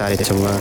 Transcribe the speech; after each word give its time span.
tarik 0.00 0.24
semua 0.24 0.56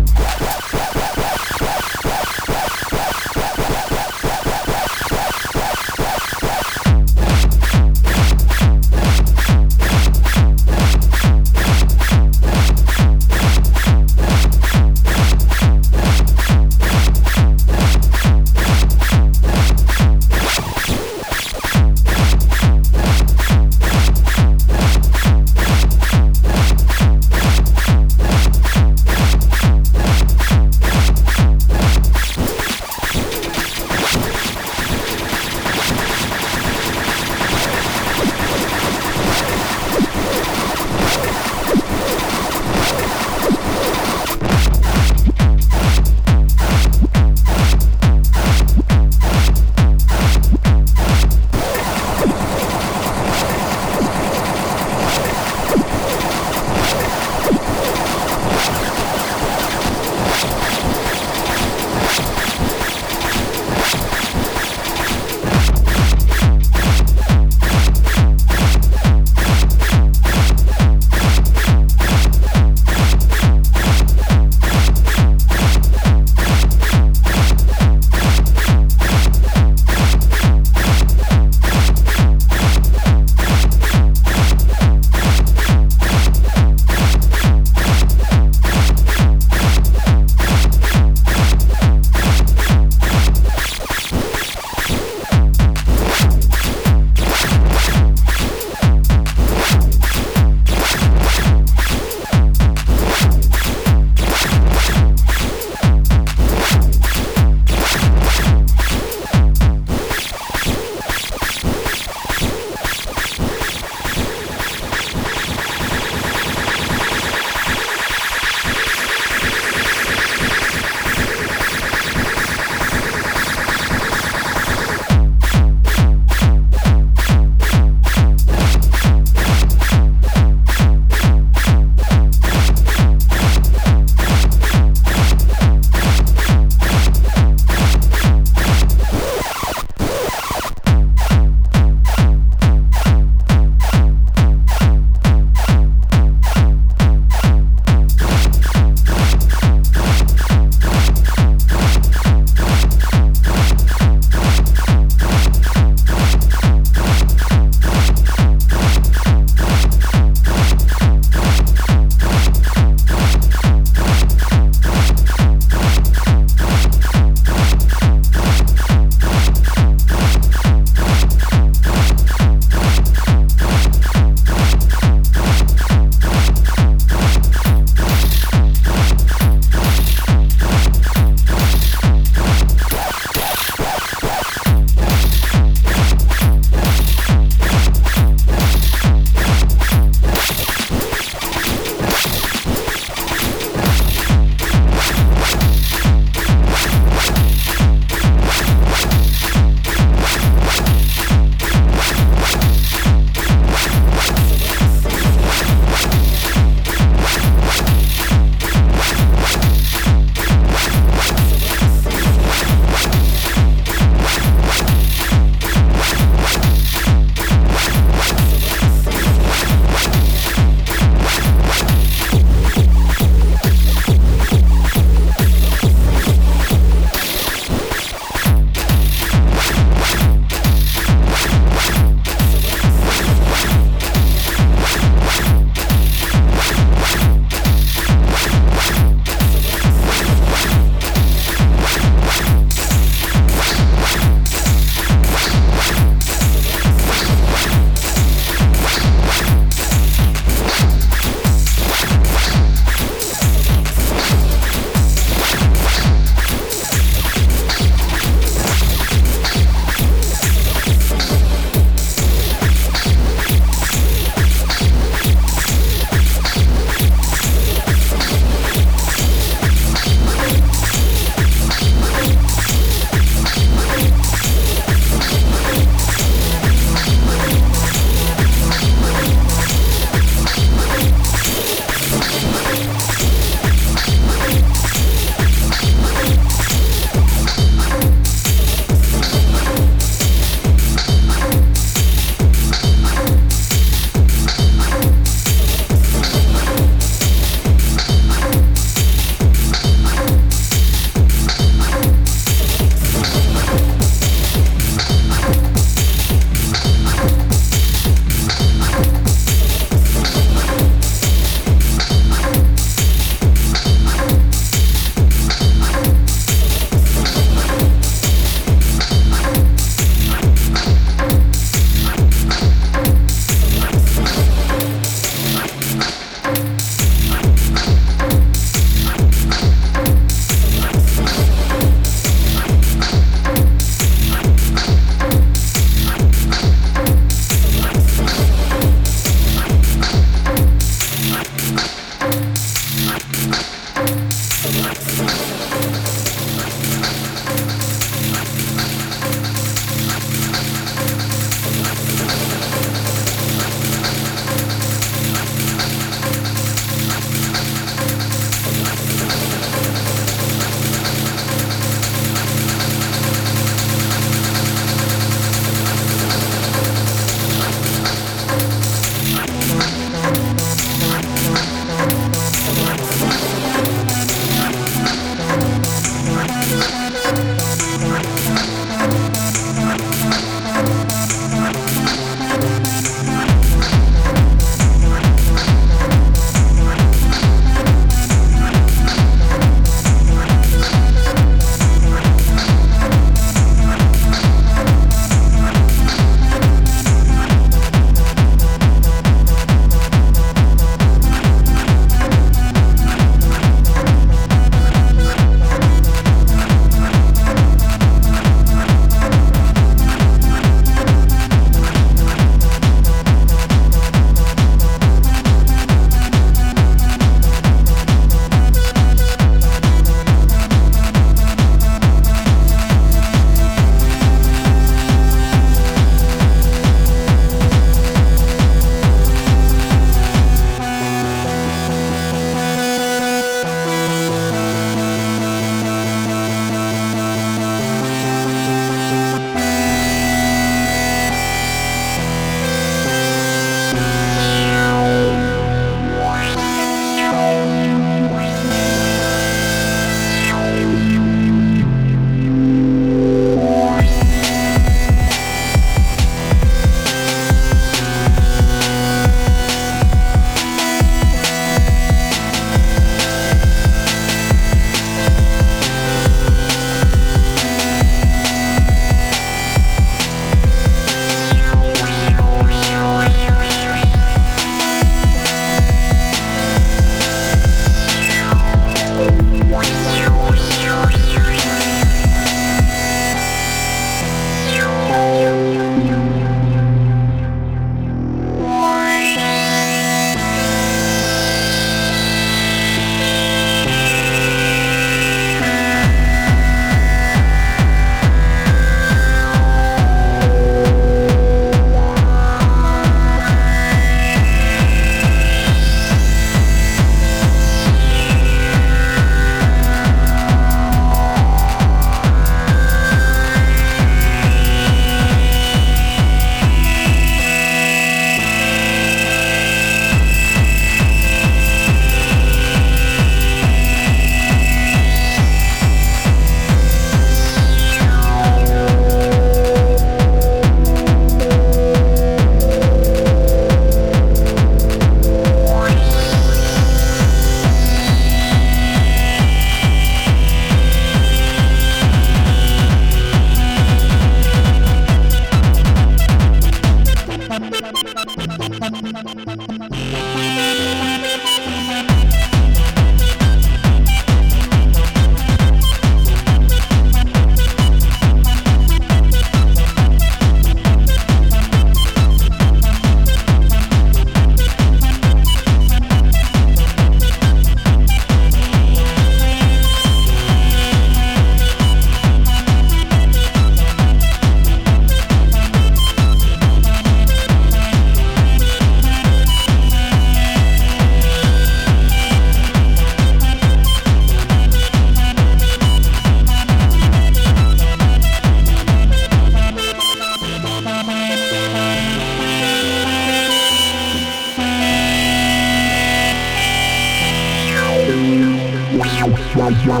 Wow, 599.84 600.00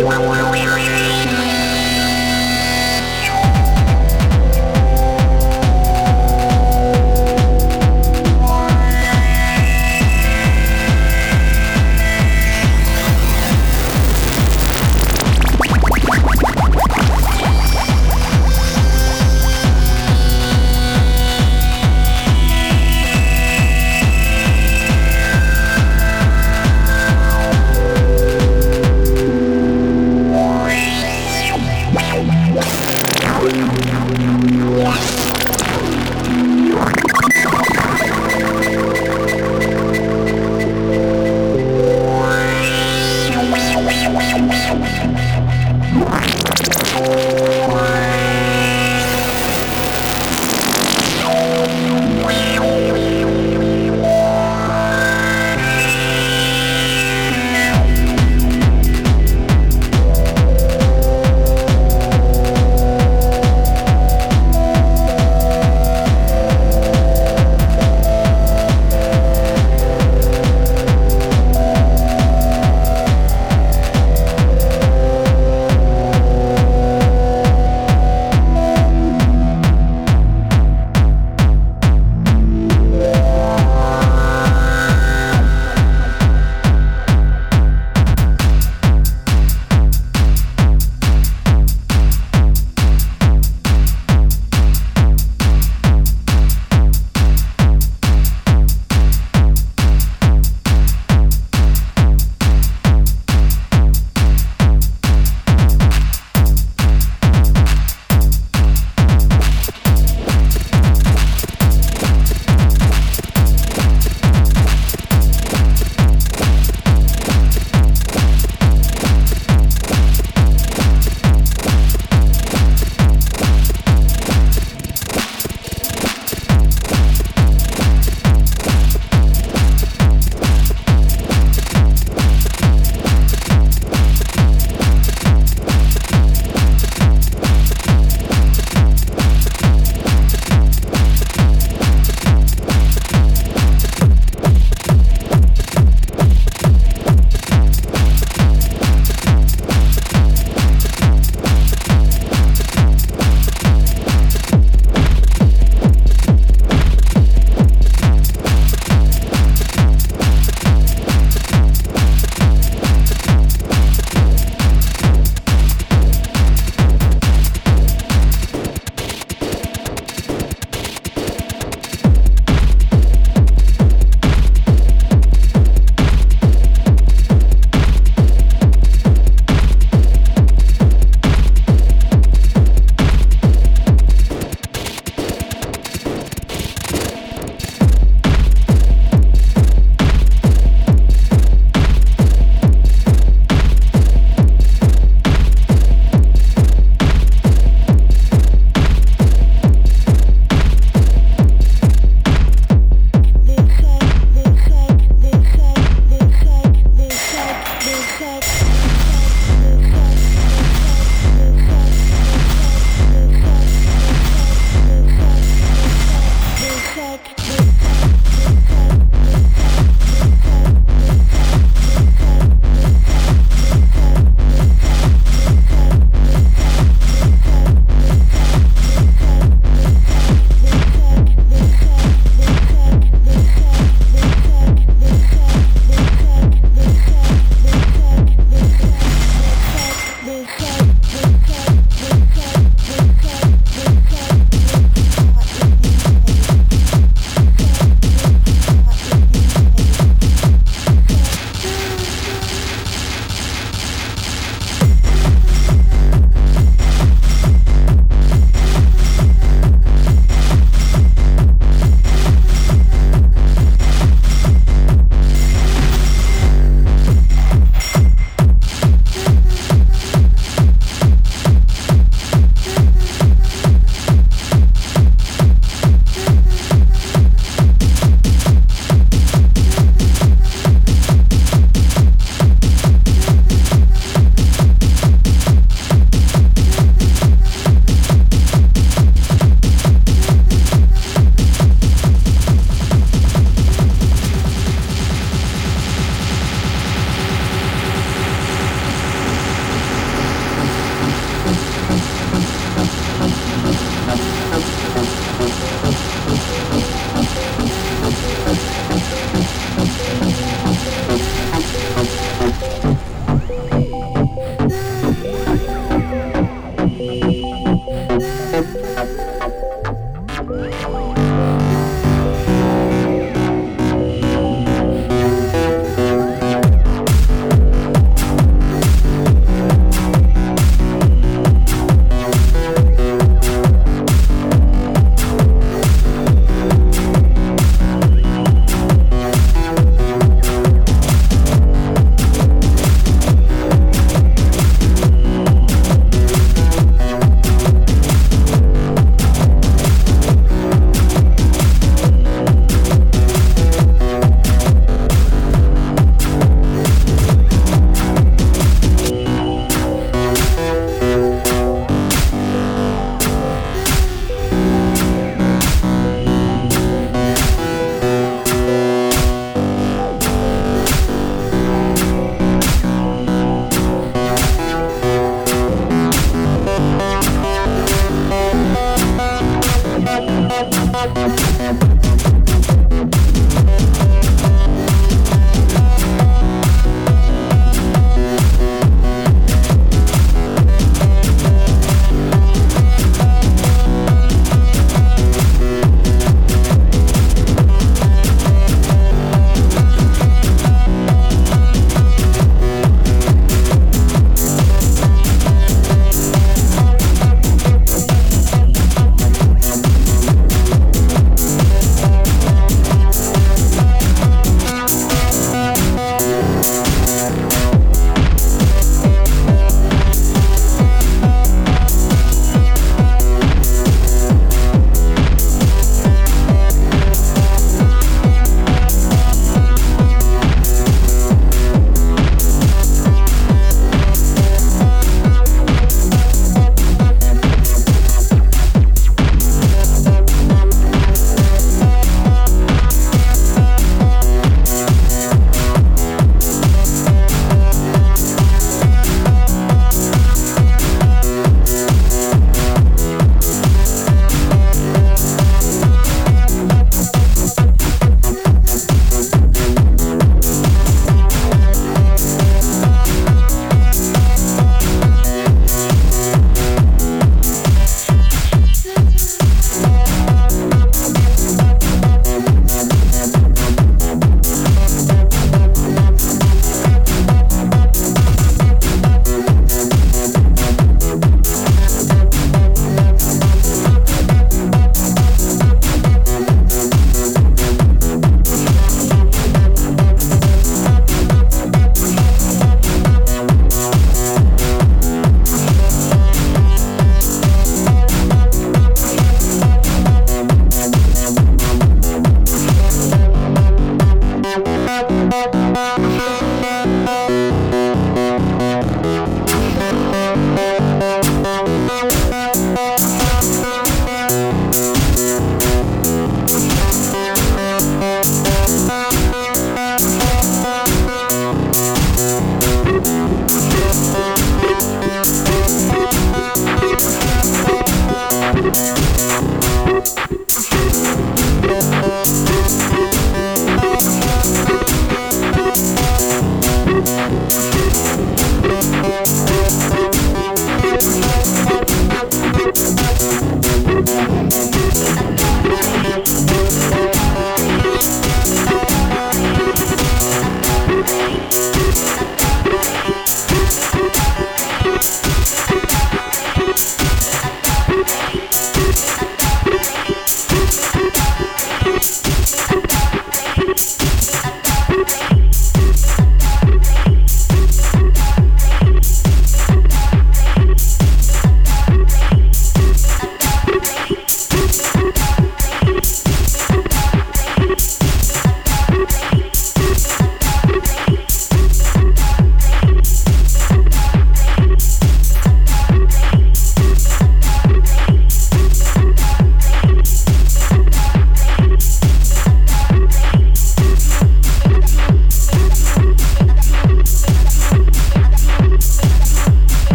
wow, 0.00 0.26
wow. 0.26 0.57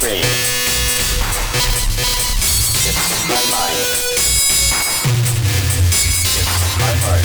brain. 0.00 0.22
This 2.84 2.96
my 3.28 3.40
mind. 3.52 3.86
This 6.34 6.74
my 6.80 6.92
heart. 7.02 7.24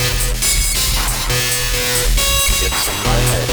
It's 2.63 2.87
in 2.87 2.97
my 3.03 3.19
head. 3.29 3.49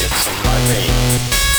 It's 0.00 0.26
in 0.26 0.36
my 0.44 0.58
brain. 0.66 1.49